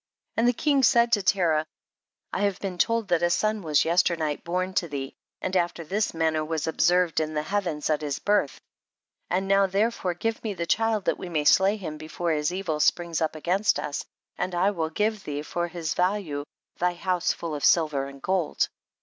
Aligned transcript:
15. 0.33 0.41
And 0.41 0.47
the 0.47 0.59
king 0.59 0.81
said 0.81 1.11
to 1.11 1.21
Terah, 1.21 1.67
I 2.33 2.41
have 2.41 2.59
been 2.59 2.79
told 2.79 3.09
that 3.09 3.21
a 3.21 3.29
son 3.29 3.61
was 3.61 3.85
yes 3.85 4.01
ternight 4.01 4.43
born 4.43 4.73
to 4.73 4.87
thee, 4.87 5.13
and 5.41 5.55
after 5.55 5.83
this 5.83 6.11
manner 6.15 6.43
was 6.43 6.65
observed 6.65 7.19
in 7.19 7.35
the 7.35 7.43
heavens 7.43 7.87
at 7.87 8.01
his 8.01 8.17
birth. 8.17 8.53
16. 8.53 8.63
And 9.37 9.47
now 9.47 9.67
therefore 9.67 10.15
give 10.15 10.43
me 10.43 10.55
the 10.55 10.65
child, 10.65 11.05
that 11.05 11.19
we 11.19 11.29
may 11.29 11.43
slay 11.45 11.77
him 11.77 11.99
be 11.99 12.07
fore 12.07 12.31
his 12.31 12.51
evil 12.51 12.79
springs 12.79 13.21
up 13.21 13.35
against 13.35 13.77
us, 13.79 14.03
and 14.39 14.55
I 14.55 14.71
will 14.71 14.89
give 14.89 15.23
thee 15.23 15.43
for 15.43 15.67
his 15.67 15.93
value, 15.93 16.45
thy 16.79 16.95
house 16.95 17.31
full 17.31 17.53
of 17.53 17.63
silver 17.63 18.07
and 18.07 18.23
gold. 18.23 18.69